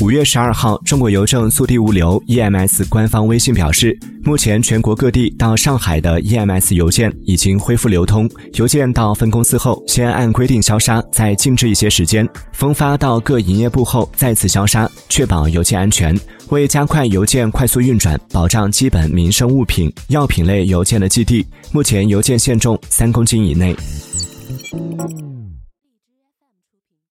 [0.00, 8.30] 五月十二号，中国邮政速递物流 EMS 官方微信表示，目前全国各地到上海的 EMS 邮件已经恢复流通。
[8.54, 16.16] 邮件到分公司后，先按规定消杀，再静置一些时间，分发到各营业部后再次消杀，确保邮件安全。
[16.50, 23.74] 为加快邮件快速运转，保障基本民生物品、药品类邮件的寄递，目前邮件限重三公斤以内。